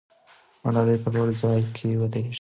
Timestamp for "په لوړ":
1.03-1.27